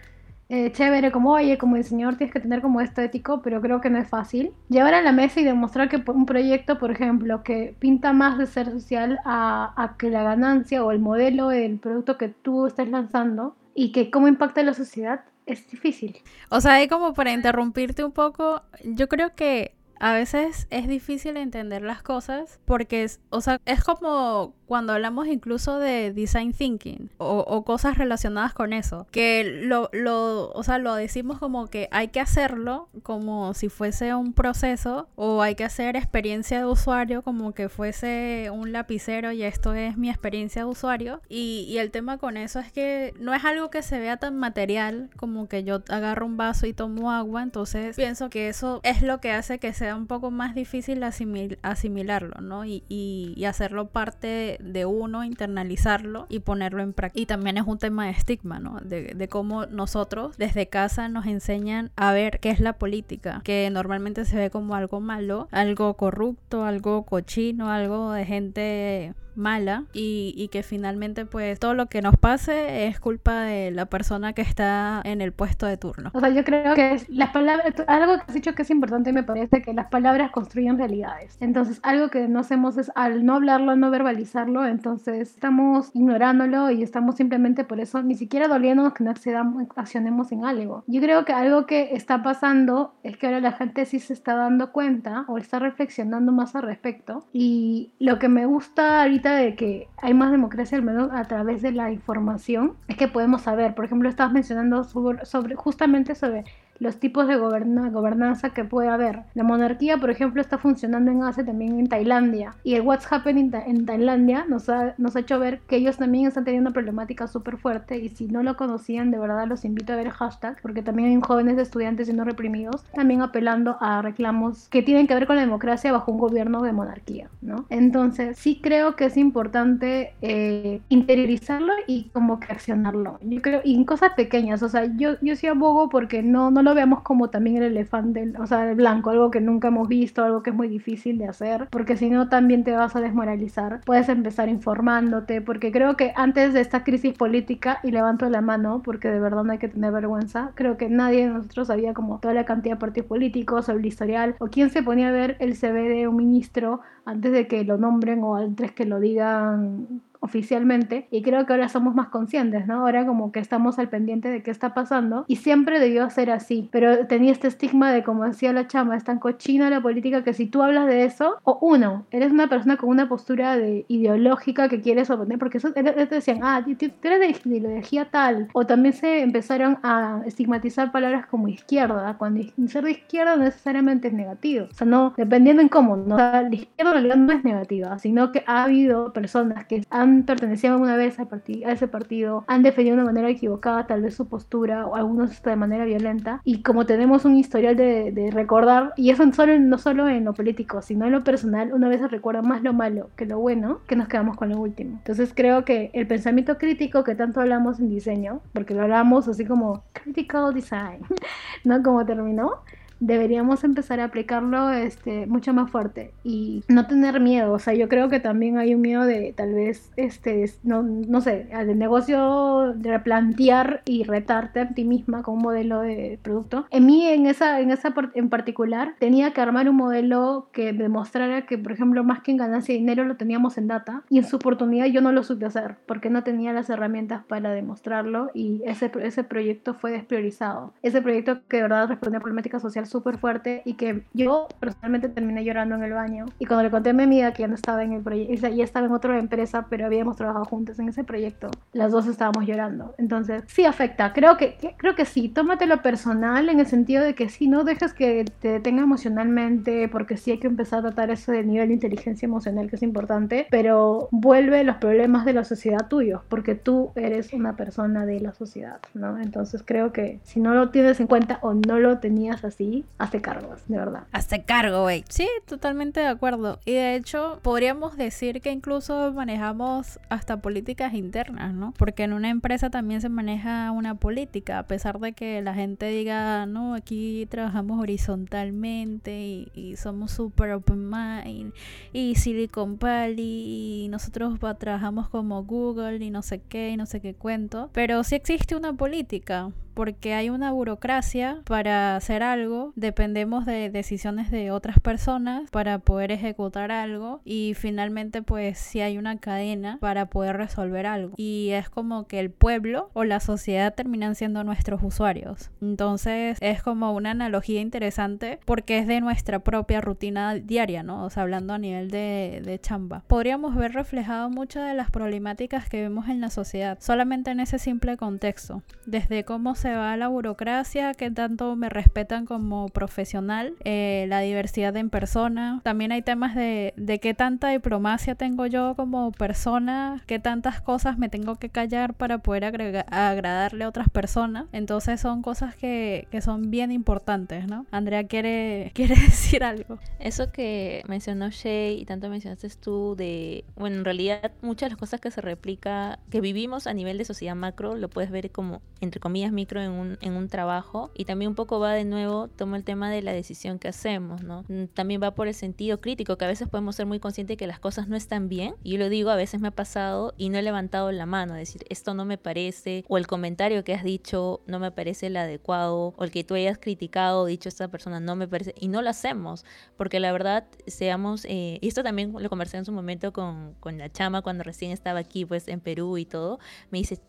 [0.48, 3.90] eh, chévere, como oye, como diseñador tienes que tener como esto ético, pero creo que
[3.90, 4.52] no es fácil.
[4.68, 8.46] Llevar a la mesa y demostrar que un proyecto, por ejemplo, que pinta más de
[8.46, 12.88] ser social a, a que la ganancia o el modelo del producto que tú estás
[12.88, 16.16] lanzando y que cómo impacta en la sociedad es difícil.
[16.50, 21.36] O sea, ahí como para interrumpirte un poco, yo creo que a veces es difícil
[21.36, 27.10] entender las cosas porque es, o sea, es como cuando hablamos incluso de design thinking
[27.16, 31.88] o, o, cosas relacionadas con eso, que lo, lo, o sea, lo decimos como que
[31.90, 37.22] hay que hacerlo como si fuese un proceso o hay que hacer experiencia de usuario
[37.22, 41.22] como que fuese un lapicero y esto es mi experiencia de usuario.
[41.28, 44.36] Y, y el tema con eso es que no es algo que se vea tan
[44.36, 49.00] material como que yo agarro un vaso y tomo agua, entonces pienso que eso es
[49.00, 52.64] lo que hace que sea un poco más difícil asimil asimilarlo, ¿no?
[52.64, 57.22] Y hacerlo parte de uno, internalizarlo y ponerlo en práctica.
[57.22, 58.80] Y también es un tema de estigma, ¿no?
[58.80, 63.68] De, de, cómo nosotros desde casa nos enseñan a ver qué es la política, que
[63.70, 70.34] normalmente se ve como algo malo, algo corrupto, algo cochino, algo de gente mala y,
[70.36, 74.42] y, que finalmente pues todo lo que nos pase es culpa de la persona que
[74.42, 76.10] está en el puesto de turno.
[76.12, 79.12] O sea, yo creo que es las palabras, algo que has dicho que es importante
[79.12, 81.36] me parece que las palabras construyen realidades.
[81.40, 86.82] Entonces, algo que no hacemos es al no hablarlo, no verbalizarlo, entonces estamos ignorándolo y
[86.82, 90.84] estamos simplemente por eso ni siquiera doliéndonos que no accedamos, accionemos en algo.
[90.86, 94.34] Yo creo que algo que está pasando es que ahora la gente sí se está
[94.34, 99.54] dando cuenta o está reflexionando más al respecto y lo que me gusta ahorita de
[99.54, 103.74] que hay más democracia, al menos a través de la información, es que podemos saber,
[103.74, 106.44] por ejemplo, estabas mencionando sobre, justamente sobre
[106.80, 109.20] los tipos de goberna gobernanza que puede haber.
[109.34, 112.54] La monarquía, por ejemplo, está funcionando en Asia también en Tailandia.
[112.64, 116.26] Y el What's Happening en Tailandia nos ha, nos ha hecho ver que ellos también
[116.26, 117.98] están teniendo una problemática súper fuerte.
[117.98, 121.08] Y si no lo conocían, de verdad los invito a ver el hashtag, porque también
[121.08, 125.42] hay jóvenes estudiantes siendo reprimidos, también apelando a reclamos que tienen que ver con la
[125.42, 127.66] democracia bajo un gobierno de monarquía, ¿no?
[127.70, 133.18] Entonces, sí creo que es importante eh, interiorizarlo y como que accionarlo.
[133.22, 136.62] Yo creo, y en cosas pequeñas, o sea, yo, yo sí abogo porque no, no
[136.62, 140.24] lo veamos como también el elefante, o sea, el blanco, algo que nunca hemos visto,
[140.24, 143.80] algo que es muy difícil de hacer, porque si no también te vas a desmoralizar.
[143.84, 148.82] Puedes empezar informándote, porque creo que antes de esta crisis política, y levanto la mano,
[148.84, 152.18] porque de verdad no hay que tener vergüenza, creo que nadie de nosotros sabía como
[152.18, 155.36] toda la cantidad de partidos políticos o el historial, o quién se ponía a ver
[155.40, 160.02] el CV de un ministro antes de que lo nombren o antes que lo digan
[160.20, 162.80] oficialmente y creo que ahora somos más conscientes, ¿no?
[162.80, 166.68] Ahora como que estamos al pendiente de qué está pasando y siempre debió ser así,
[166.72, 170.32] pero tenía este estigma de como decía la chama, es tan cochina la política que
[170.32, 174.68] si tú hablas de eso, o uno, eres una persona con una postura de ideológica
[174.68, 178.94] que quieres oponer, porque eso te decían, ah, tú eres de ideología tal, o también
[178.94, 184.66] se empezaron a estigmatizar palabras como izquierda, cuando ser de izquierda no necesariamente es negativo,
[184.70, 186.16] o sea, no, dependiendo en cómo, ¿no?
[186.16, 190.74] la izquierda en realidad no es negativa, sino que ha habido personas que han pertenecido
[190.74, 191.26] alguna vez a
[191.72, 195.50] ese partido, han defendido de una manera equivocada tal vez su postura, o algunos hasta
[195.50, 200.08] de manera violenta, y como tenemos un historial de, recordar, y eso solo, no solo
[200.08, 203.26] en lo político, sino en lo personal, una vez se recuerda más lo malo que
[203.26, 204.96] lo bueno, que nos quedamos con lo último.
[204.98, 209.44] Entonces creo que el pensamiento crítico que tanto hablamos en diseño, porque lo hablamos así
[209.44, 211.00] como critical design,
[211.64, 211.82] ¿no?
[211.82, 212.62] Como terminó,
[213.00, 217.52] deberíamos empezar a aplicarlo este, mucho más fuerte y no tener miedo.
[217.52, 221.20] O sea, yo creo que también hay un miedo de tal vez, este, no, no
[221.20, 226.66] sé, al negocio de replantear y retarte a ti misma con un modelo de producto.
[226.70, 231.46] En mí, en esa, en esa en particular, tenía que armar un modelo que demostrara
[231.46, 234.24] que, por ejemplo, más que en ganancia de dinero lo teníamos en data y en
[234.24, 238.62] su oportunidad yo no lo supe hacer porque no tenía las herramientas para demostrarlo y
[238.64, 240.72] ese, ese proyecto fue despriorizado.
[240.82, 245.08] Ese proyecto que de verdad respondía a problemáticas sociales súper fuerte y que yo personalmente
[245.08, 246.26] terminé llorando en el baño.
[246.38, 248.64] Y cuando le conté a mi amiga que ya no estaba en el proyecto, ya
[248.64, 252.94] estaba en otra empresa, pero habíamos trabajado juntos en ese proyecto, las dos estábamos llorando.
[252.98, 254.12] Entonces, sí afecta.
[254.12, 255.28] Creo que, creo que sí.
[255.28, 260.16] Tómatelo personal en el sentido de que si no dejes que te detenga emocionalmente, porque
[260.16, 263.46] sí hay que empezar a tratar eso del nivel de inteligencia emocional que es importante,
[263.50, 268.32] pero vuelve los problemas de la sociedad tuyos, porque tú eres una persona de la
[268.32, 269.18] sociedad, ¿no?
[269.18, 273.20] Entonces creo que si no lo tienes en cuenta o no lo tenías así, hazte
[273.20, 274.06] cargo, de verdad.
[274.12, 275.04] Hazte cargo, güey.
[275.08, 276.60] Sí, totalmente de acuerdo.
[276.64, 281.72] Y de hecho, podríamos decir que incluso manejamos hasta políticas internas, ¿no?
[281.76, 285.86] Porque en una empresa también se maneja una política, a pesar de que la gente
[285.86, 291.52] diga, no, aquí trabajamos horizontalmente y, somos super open mind
[291.92, 297.00] y Silicon Valley y nosotros trabajamos como Google y no sé qué y no sé
[297.00, 297.70] qué cuento.
[297.72, 304.28] Pero sí existe una política porque hay una burocracia para hacer algo, dependemos de decisiones
[304.28, 310.06] de otras personas para poder ejecutar algo y finalmente pues si hay una cadena para
[310.06, 314.82] poder resolver algo y es como que el pueblo o la sociedad terminan siendo nuestros
[314.82, 315.52] usuarios.
[315.62, 321.04] Entonces es como una analogía interesante porque es de nuestra propia rutina diaria, ¿no?
[321.04, 323.04] O sea, hablando a nivel de, de chamba.
[323.06, 327.60] Podríamos ver reflejado muchas de las problemáticas que vemos en la sociedad solamente en ese
[327.60, 334.06] simple contexto, desde cómo se va la burocracia, que tanto me respetan como profesional, eh,
[334.08, 335.60] la diversidad en persona.
[335.64, 340.98] También hay temas de, de qué tanta diplomacia tengo yo como persona, qué tantas cosas
[340.98, 344.46] me tengo que callar para poder agradarle a otras personas.
[344.52, 347.66] Entonces son cosas que, que son bien importantes, ¿no?
[347.70, 349.78] Andrea quiere, quiere decir algo.
[349.98, 354.78] Eso que mencionó Shay y tanto mencionaste tú de, bueno, en realidad muchas de las
[354.78, 358.62] cosas que se replica, que vivimos a nivel de sociedad macro, lo puedes ver como,
[358.80, 362.28] entre comillas, micro en un, en un trabajo y también un poco va de nuevo,
[362.28, 364.44] toma el tema de la decisión que hacemos, ¿no?
[364.48, 367.36] Mm, también va por el sentido crítico, que a veces podemos ser muy conscientes de
[367.36, 368.54] que las cosas no están bien.
[368.62, 371.34] Y yo lo digo, a veces me ha pasado y no he levantado la mano,
[371.34, 375.16] decir, esto no me parece, o el comentario que has dicho no me parece el
[375.16, 378.82] adecuado, o el que tú hayas criticado, dicho, esta persona no me parece, y no
[378.82, 379.44] lo hacemos,
[379.76, 383.78] porque la verdad, seamos, eh, y esto también lo conversé en su momento con, con
[383.78, 386.38] la chama cuando recién estaba aquí, pues en Perú y todo,
[386.70, 387.00] me dice,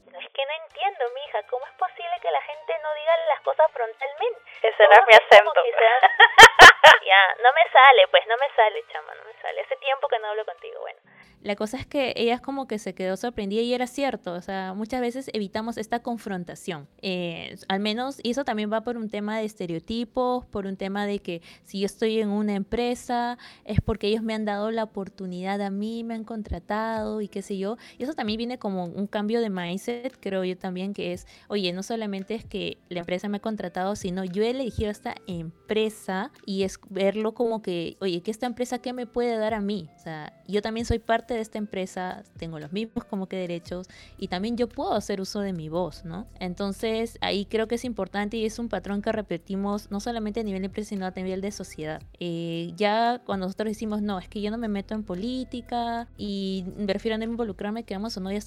[3.30, 4.42] las cosas frontalmente.
[4.62, 5.54] Ese no es mi acento.
[7.06, 9.62] ya, no me sale, pues no me sale, chama, no me sale.
[9.62, 11.00] Hace tiempo que no hablo contigo, bueno.
[11.42, 14.42] la cosa es que ella es como que se quedó sorprendida y era cierto, o
[14.42, 19.10] sea, muchas veces evitamos esta confrontación, eh, al menos, y eso también va por un
[19.10, 23.80] tema de estereotipos, por un tema de que si yo estoy en una empresa es
[23.82, 27.58] porque ellos me han dado la oportunidad a mí, me han contratado y qué sé
[27.58, 31.26] yo, y eso también viene como un cambio de mindset, creo yo también, que es,
[31.48, 35.16] oye, no solamente es que la empresa me ha contratado, sino yo he elegido esta
[35.26, 39.62] empresa y es verlo como que, oye, ¿qué esta empresa qué me puede dar a
[39.62, 39.90] mí?
[39.96, 43.88] O sea, yo también soy parte de esta empresa, tengo los mismos como que derechos
[44.18, 46.28] y también yo puedo hacer uso de mi voz, ¿no?
[46.40, 50.44] Entonces ahí creo que es importante y es un patrón que repetimos no solamente a
[50.44, 52.02] nivel de empresa, sino a nivel de sociedad.
[52.20, 56.66] Eh, ya cuando nosotros decimos, no, es que yo no me meto en política y
[56.86, 58.40] prefiero no involucrarme, quedamos o no, ya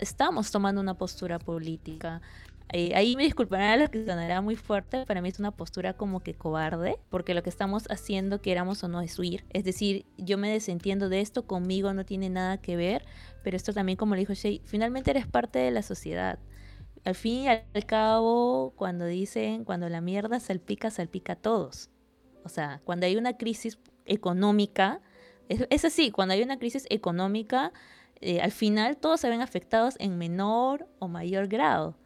[0.00, 2.20] estamos tomando una postura política.
[2.68, 6.20] Ahí me disculparán a los que sonará muy fuerte, para mí es una postura como
[6.20, 9.44] que cobarde, porque lo que estamos haciendo, queramos o no, es huir.
[9.50, 13.04] Es decir, yo me desentiendo de esto, conmigo no tiene nada que ver,
[13.44, 16.40] pero esto también, como le dijo Shay, finalmente eres parte de la sociedad.
[17.04, 21.90] Al fin y al cabo, cuando dicen, cuando la mierda salpica, salpica a todos.
[22.44, 25.00] O sea, cuando hay una crisis económica,
[25.48, 27.72] es, así, cuando hay una crisis económica,
[28.20, 31.96] eh, al final todos se ven afectados en menor o mayor grado.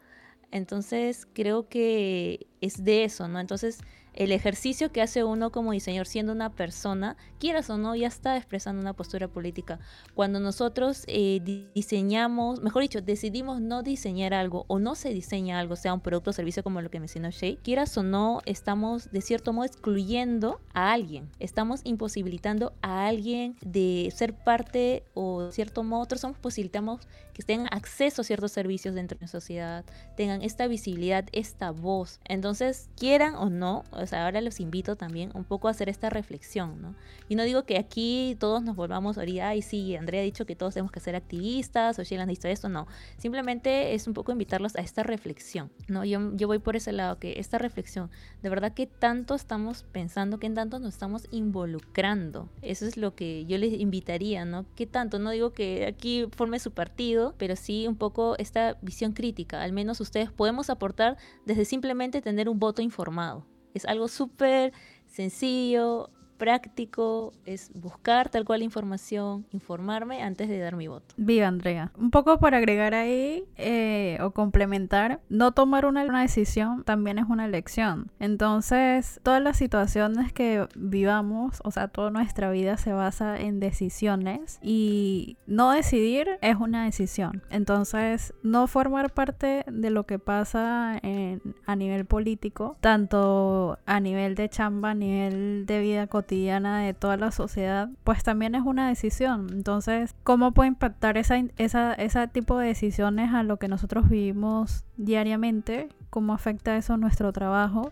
[0.51, 3.39] Entonces creo que es de eso, ¿no?
[3.39, 3.79] Entonces
[4.19, 8.35] el ejercicio que hace uno como diseñador siendo una persona, quieras o no, ya está
[8.35, 9.79] expresando una postura política.
[10.13, 11.39] Cuando nosotros eh,
[11.73, 16.31] diseñamos, mejor dicho, decidimos no diseñar algo o no se diseña algo, sea un producto
[16.31, 20.59] o servicio como lo que mencionó Shay, quieras o no, estamos de cierto modo excluyendo
[20.73, 27.07] a alguien, estamos imposibilitando a alguien de ser parte o de cierto modo, nosotros posibilitamos
[27.33, 29.85] que tengan acceso a ciertos servicios dentro de la sociedad,
[30.17, 32.19] tengan esta visibilidad, esta voz.
[32.25, 32.48] Entonces,
[32.97, 36.81] quieran o no, o sea, ahora los invito también un poco a hacer esta reflexión,
[36.81, 36.95] ¿no?
[37.27, 40.55] Y no digo que aquí todos nos volvamos ahorita, ay, sí, Andrea ha dicho que
[40.55, 42.87] todos tenemos que ser activistas, o Sheila ha dicho esto, no.
[43.17, 46.05] Simplemente es un poco invitarlos a esta reflexión, ¿no?
[46.05, 48.09] Yo, yo voy por ese lado, que esta reflexión,
[48.41, 52.49] de verdad que tanto estamos pensando, que tanto nos estamos involucrando.
[52.61, 54.65] Eso es lo que yo les invitaría, ¿no?
[54.75, 55.19] ¿Qué tanto?
[55.19, 59.61] No digo que aquí forme su partido, pero sí un poco esta visión crítica.
[59.61, 63.45] Al menos ustedes podemos aportar desde simplemente tener un voto informado.
[63.73, 64.73] Es algo súper
[65.05, 71.13] sencillo, práctico, es buscar tal cual información, informarme antes de dar mi voto.
[71.17, 71.91] Viva Andrea.
[71.97, 77.45] Un poco para agregar ahí eh, o complementar, no tomar una, decisión también es una
[77.45, 78.09] elección.
[78.19, 84.59] Entonces, todas las situaciones que vivamos, o sea, toda nuestra vida se basa en decisiones
[84.63, 87.43] y no decidir es una decisión.
[87.51, 94.35] Entonces, no formar parte de lo que pasa en, a nivel político, tanto a nivel
[94.35, 98.87] de chamba, a nivel de vida cotidiana, de toda la sociedad, pues también es una
[98.87, 99.47] decisión.
[99.51, 105.89] Entonces, ¿cómo puede impactar esa, ese tipo de decisiones a lo que nosotros vivimos diariamente?
[106.09, 107.91] ¿Cómo afecta eso a nuestro trabajo?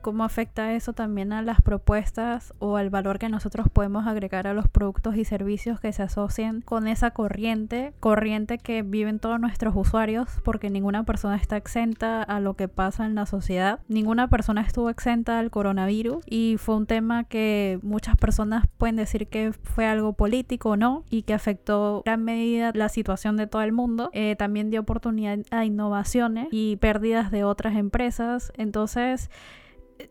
[0.00, 4.54] Cómo afecta eso también a las propuestas o al valor que nosotros podemos agregar a
[4.54, 9.74] los productos y servicios que se asocien con esa corriente, corriente que viven todos nuestros
[9.76, 14.60] usuarios, porque ninguna persona está exenta a lo que pasa en la sociedad, ninguna persona
[14.60, 19.86] estuvo exenta al coronavirus y fue un tema que muchas personas pueden decir que fue
[19.86, 23.72] algo político o no y que afectó en gran medida la situación de todo el
[23.72, 29.30] mundo, eh, también dio oportunidad a innovaciones y pérdidas de otras empresas, entonces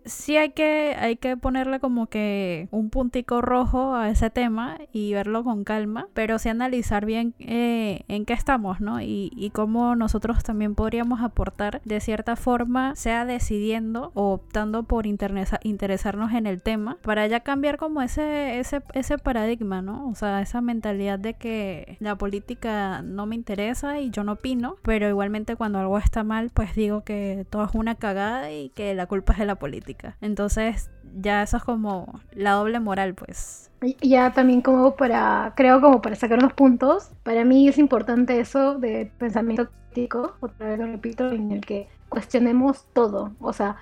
[0.05, 5.13] sí hay que, hay que ponerle como que un puntico rojo a ese tema y
[5.13, 9.01] verlo con calma, pero sí analizar bien eh, en qué estamos, ¿no?
[9.01, 15.05] Y, y cómo nosotros también podríamos aportar de cierta forma, sea decidiendo o optando por
[15.05, 20.09] interesarnos en el tema, para ya cambiar como ese, ese, ese paradigma, ¿no?
[20.09, 24.77] O sea, esa mentalidad de que la política no me interesa y yo no opino,
[24.81, 28.93] pero igualmente cuando algo está mal, pues digo que todo es una cagada y que
[28.93, 29.74] la culpa es de la política
[30.21, 33.71] entonces, ya eso es como la doble moral, pues.
[34.01, 38.79] Ya también como para, creo como para sacar unos puntos, para mí es importante eso
[38.79, 43.33] de pensamiento crítico, otra vez lo repito, en el que cuestionemos todo.
[43.39, 43.77] O sea,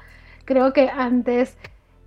[0.46, 1.58] creo que antes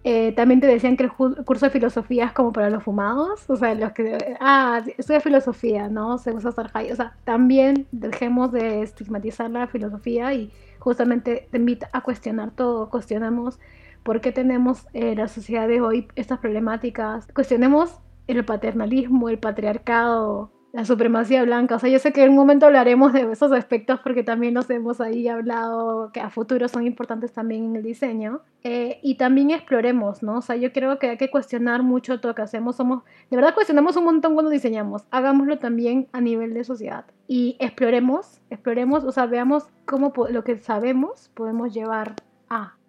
[0.08, 3.56] eh, también te decían que el curso de filosofía es como para los fumados, o
[3.56, 6.16] sea, los que, ah, estudia filosofía, ¿no?
[6.18, 6.92] Se usa high.
[6.92, 10.52] o sea, también dejemos de estigmatizar la filosofía y
[10.86, 13.58] justamente te invita a cuestionar todo, cuestionamos
[14.04, 20.52] por qué tenemos en la sociedad de hoy estas problemáticas, cuestionemos el paternalismo, el patriarcado,
[20.76, 21.76] la supremacía blanca.
[21.76, 24.68] O sea, yo sé que en un momento hablaremos de esos aspectos porque también nos
[24.68, 28.42] hemos ahí hablado que a futuro son importantes también en el diseño.
[28.62, 30.36] Eh, y también exploremos, ¿no?
[30.36, 32.76] O sea, yo creo que hay que cuestionar mucho todo lo que hacemos.
[32.76, 35.04] Somos, de verdad cuestionamos un montón cuando diseñamos.
[35.10, 37.06] Hagámoslo también a nivel de sociedad.
[37.26, 42.16] Y exploremos, exploremos, o sea, veamos cómo lo que sabemos podemos llevar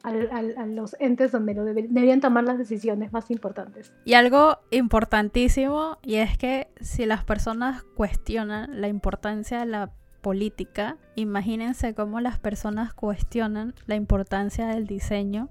[0.07, 3.93] a los entes donde lo deberían tomar las decisiones más importantes.
[4.05, 9.91] Y algo importantísimo, y es que si las personas cuestionan la importancia de la
[10.21, 15.49] política, imagínense cómo las personas cuestionan la importancia del diseño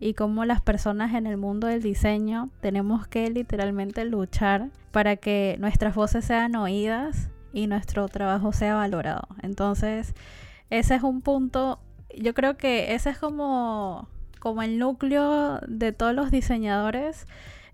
[0.00, 5.56] y cómo las personas en el mundo del diseño tenemos que literalmente luchar para que
[5.60, 9.28] nuestras voces sean oídas y nuestro trabajo sea valorado.
[9.42, 10.14] Entonces,
[10.70, 11.78] ese es un punto
[12.18, 14.08] yo creo que ese es como,
[14.40, 17.26] como el núcleo de todos los diseñadores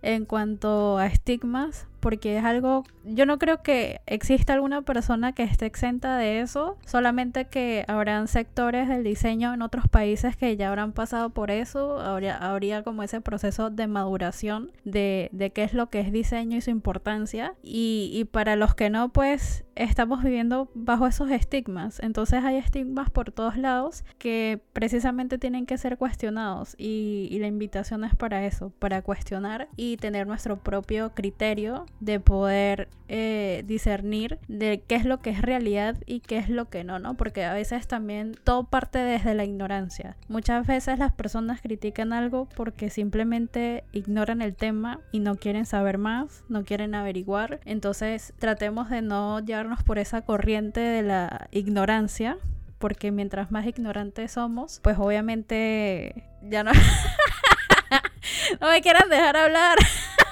[0.03, 5.43] en cuanto a estigmas, porque es algo, yo no creo que exista alguna persona que
[5.43, 10.69] esté exenta de eso, solamente que habrán sectores del diseño en otros países que ya
[10.69, 16.01] habrán pasado por eso, habría, como ese proceso de maduración de, qué es lo que
[16.01, 21.31] es diseño y su importancia, y, para los que no, pues estamos viviendo bajo esos
[21.31, 27.47] estigmas, entonces hay estigmas por todos lados que precisamente tienen que ser cuestionados y la
[27.47, 34.39] invitación es para eso, para cuestionar y tener nuestro propio criterio de poder eh, discernir
[34.49, 37.17] de qué es lo que es realidad y qué es lo que no, ¿no?
[37.17, 40.17] Porque a veces también todo parte desde la ignorancia.
[40.29, 45.99] Muchas veces las personas critican algo porque simplemente ignoran el tema y no quieren saber
[45.99, 47.61] más, no quieren averiguar.
[47.65, 52.39] Entonces tratemos de no llevarnos por esa corriente de la ignorancia
[52.79, 56.73] porque mientras más ignorantes somos, pues obviamente ya no...
[58.61, 59.79] no me quieran dejar hablar.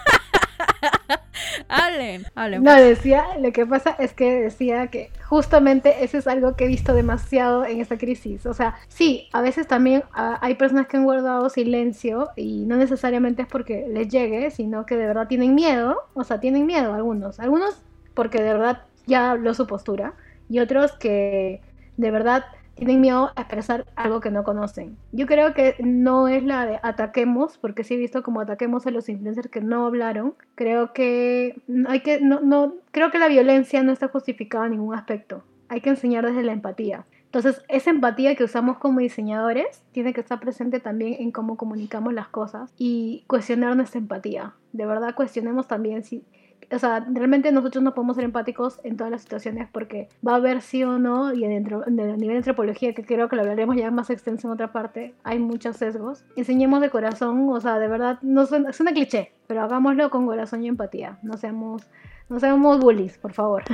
[1.68, 2.62] hablen, hablen.
[2.62, 6.68] No, decía, lo que pasa es que decía que justamente eso es algo que he
[6.68, 8.46] visto demasiado en esta crisis.
[8.46, 12.76] O sea, sí, a veces también ah, hay personas que han guardado silencio y no
[12.76, 15.96] necesariamente es porque les llegue, sino que de verdad tienen miedo.
[16.14, 17.40] O sea, tienen miedo algunos.
[17.40, 17.82] Algunos
[18.14, 20.14] porque de verdad ya habló su postura
[20.48, 21.60] y otros que
[21.96, 22.44] de verdad
[22.78, 24.96] tienen miedo a expresar algo que no conocen.
[25.10, 28.92] Yo creo que no es la de ataquemos, porque sí he visto como ataquemos a
[28.92, 30.34] los influencers que no hablaron.
[30.54, 34.94] Creo que hay que no, no creo que la violencia no está justificada en ningún
[34.94, 35.42] aspecto.
[35.68, 37.04] Hay que enseñar desde la empatía.
[37.24, 42.14] Entonces, esa empatía que usamos como diseñadores tiene que estar presente también en cómo comunicamos
[42.14, 44.54] las cosas y cuestionar nuestra empatía.
[44.72, 46.24] De verdad, cuestionemos también si
[46.70, 50.36] o sea, realmente nosotros no podemos ser empáticos en todas las situaciones porque va a
[50.36, 53.76] haber sí o no, y dentro, a nivel de antropología, que creo que lo hablaremos
[53.76, 56.24] ya más extenso en otra parte, hay muchos sesgos.
[56.36, 60.26] Enseñemos de corazón, o sea, de verdad, no suena, es una cliché, pero hagámoslo con
[60.26, 61.18] corazón y empatía.
[61.22, 61.88] No seamos,
[62.28, 63.64] no seamos bullies, por favor.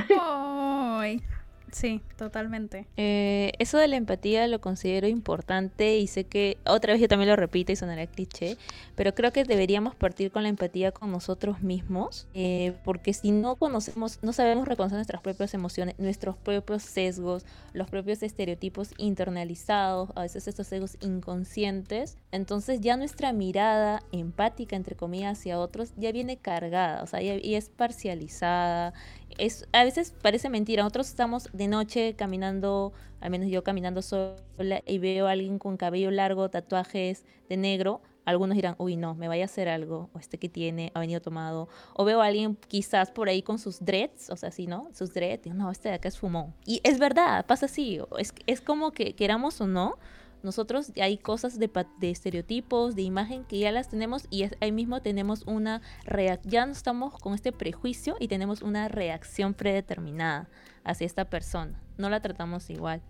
[1.75, 2.87] Sí, totalmente.
[2.95, 7.27] Eh, eso de la empatía lo considero importante y sé que otra vez yo también
[7.27, 8.55] lo repito y sonará cliché,
[8.95, 13.57] pero creo que deberíamos partir con la empatía con nosotros mismos, eh, porque si no
[13.57, 20.21] conocemos, no sabemos reconocer nuestras propias emociones, nuestros propios sesgos, los propios estereotipos internalizados, a
[20.21, 26.37] veces estos sesgos inconscientes, entonces ya nuestra mirada empática, entre comillas, hacia otros ya viene
[26.37, 28.93] cargada, o sea, y es parcializada
[29.37, 30.83] es, a veces parece mentira.
[30.83, 35.77] Nosotros estamos de noche caminando, al menos yo caminando sola, y veo a alguien con
[35.77, 38.01] cabello largo, tatuajes de negro.
[38.25, 41.21] Algunos dirán, uy, no, me vaya a hacer algo, o este que tiene, ha venido
[41.21, 41.69] tomado.
[41.93, 44.89] O veo a alguien quizás por ahí con sus dreads, o sea, sí, ¿no?
[44.93, 46.55] Sus dreads, no, este de acá es fumón.
[46.65, 47.99] Y es verdad, pasa así.
[48.17, 49.99] Es, es como que queramos o no,
[50.45, 51.69] nosotros hay cosas de,
[52.01, 56.71] estereotipos, de imagen que ya las tenemos y ahí mismo tenemos una reacción, ya no
[56.71, 60.47] estamos con este prejuicio y tenemos una reacción predeterminada
[60.83, 61.81] hacia esta persona.
[61.97, 63.01] No la tratamos igual.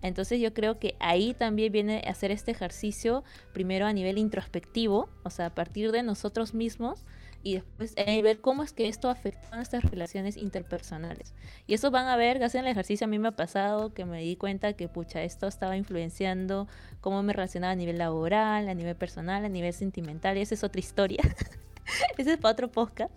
[0.00, 3.22] Entonces yo creo que ahí también viene a hacer este ejercicio
[3.52, 7.04] primero a nivel introspectivo, o sea, a partir de nosotros mismos,
[7.42, 11.34] y después eh, ver cómo es que esto afecta a nuestras relaciones interpersonales.
[11.66, 14.20] Y eso van a ver, gracias al ejercicio a mí me ha pasado que me
[14.20, 16.68] di cuenta que, pucha, esto estaba influenciando
[17.00, 20.64] cómo me relacionaba a nivel laboral, a nivel personal, a nivel sentimental, y esa es
[20.64, 21.22] otra historia.
[22.18, 23.12] Ese es para otro podcast.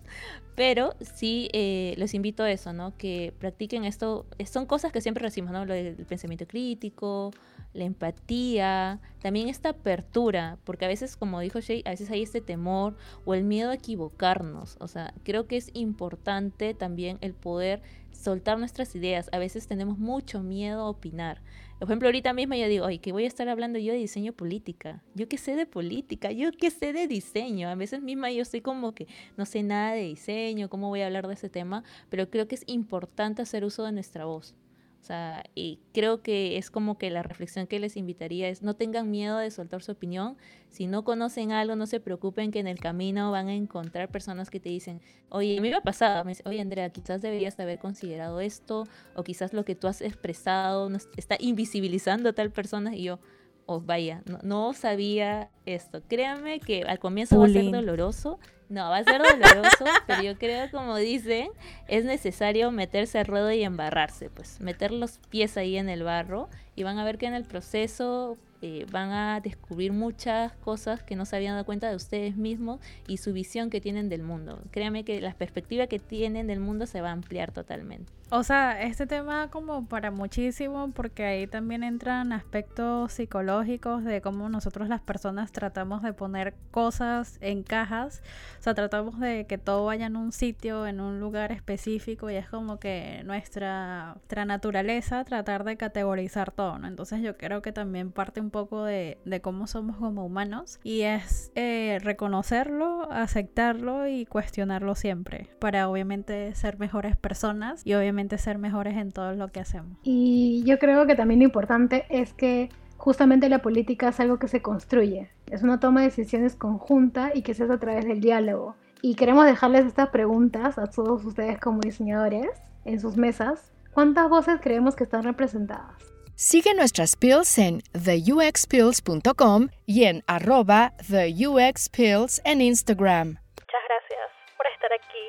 [0.54, 2.96] Pero sí eh, les invito a eso, ¿no?
[2.96, 4.26] Que practiquen esto.
[4.44, 5.64] Son cosas que siempre decimos, ¿no?
[5.64, 7.30] Del pensamiento crítico,
[7.72, 12.42] la empatía, también esta apertura, porque a veces, como dijo Shay, a veces hay este
[12.42, 14.76] temor o el miedo a equivocarnos.
[14.78, 17.82] O sea, creo que es importante también el poder
[18.22, 19.28] soltar nuestras ideas.
[19.32, 21.42] A veces tenemos mucho miedo a opinar.
[21.78, 24.32] Por ejemplo, ahorita mismo yo digo, oye, que voy a estar hablando yo de diseño
[24.32, 25.02] política.
[25.14, 27.68] Yo qué sé de política, yo qué sé de diseño.
[27.68, 31.06] A veces misma yo estoy como que no sé nada de diseño, cómo voy a
[31.06, 34.54] hablar de ese tema, pero creo que es importante hacer uso de nuestra voz.
[35.02, 38.74] O sea, y creo que es como que la reflexión que les invitaría es no
[38.74, 40.36] tengan miedo de soltar su opinión.
[40.68, 44.48] Si no conocen algo, no se preocupen que en el camino van a encontrar personas
[44.48, 48.38] que te dicen, oye, me ha pasado, me dice, oye Andrea, quizás deberías haber considerado
[48.38, 48.86] esto,
[49.16, 53.18] o quizás lo que tú has expresado está invisibilizando a tal persona, y yo,
[53.66, 56.02] oh, vaya, no, no sabía esto.
[56.06, 58.38] Créanme que al comienzo va a ser doloroso,
[58.72, 61.50] no, va a ser doloroso, pero yo creo, como dicen,
[61.88, 66.48] es necesario meterse al ruedo y embarrarse, pues meter los pies ahí en el barro
[66.74, 71.16] y van a ver que en el proceso eh, van a descubrir muchas cosas que
[71.16, 74.58] no se habían dado cuenta de ustedes mismos y su visión que tienen del mundo.
[74.70, 78.10] Créanme que la perspectiva que tienen del mundo se va a ampliar totalmente.
[78.34, 84.48] O sea, este tema como para muchísimo porque ahí también entran aspectos psicológicos de cómo
[84.48, 88.22] nosotros las personas tratamos de poner cosas en cajas.
[88.58, 92.36] O sea, tratamos de que todo vaya en un sitio, en un lugar específico y
[92.36, 96.88] es como que nuestra, nuestra naturaleza tratar de categorizar todo, ¿no?
[96.88, 101.02] Entonces yo creo que también parte un poco de, de cómo somos como humanos y
[101.02, 108.58] es eh, reconocerlo, aceptarlo y cuestionarlo siempre para obviamente ser mejores personas y obviamente ser
[108.58, 109.98] mejores en todo lo que hacemos.
[110.02, 114.48] Y yo creo que también lo importante es que justamente la política es algo que
[114.48, 118.20] se construye, es una toma de decisiones conjunta y que se hace a través del
[118.20, 118.76] diálogo.
[119.02, 122.48] Y queremos dejarles estas preguntas a todos ustedes como diseñadores
[122.84, 123.72] en sus mesas.
[123.92, 125.96] ¿Cuántas voces creemos que están representadas?
[126.36, 133.28] Sigue nuestras pills en theuxpills.com y en arroba theuxpills en Instagram.
[133.28, 135.24] Muchas gracias por estar aquí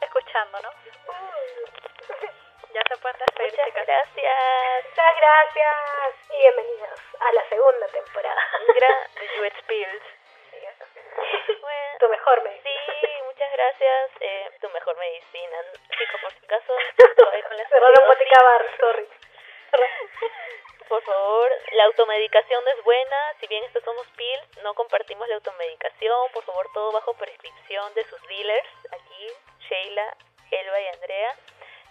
[0.00, 0.89] escuchándonos.
[2.80, 3.86] Ya se pueden despedir, Muchas chicas.
[3.86, 4.84] gracias.
[4.88, 8.42] Muchas gracias y bienvenidos a la segunda temporada.
[8.74, 10.02] Gra- The You Pills.
[11.60, 12.80] bueno, Tu mejor medicina.
[13.00, 14.10] Sí, muchas gracias.
[14.20, 15.56] Eh, tu mejor medicina.
[15.98, 16.74] Chicos, por si acaso,
[17.16, 17.56] con
[17.92, 19.08] la botica bar, sorry.
[20.88, 23.34] Por favor, la automedicación no es buena.
[23.40, 26.32] Si bien estos somos pills, no compartimos la automedicación.
[26.32, 28.68] Por favor, todo bajo prescripción de sus dealers.
[28.92, 29.28] Aquí,
[29.68, 30.16] Sheila,
[30.50, 31.36] Elba y Andrea.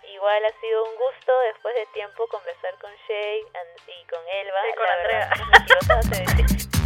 [0.03, 3.39] Igual ha sido un gusto después de tiempo conversar con Shay
[3.87, 4.69] y con Elba.
[4.69, 5.29] Y con La Andrea.
[5.29, 6.78] verdad,